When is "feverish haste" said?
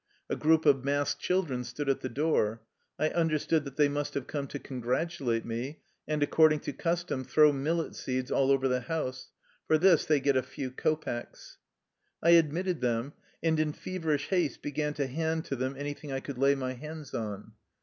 13.73-14.63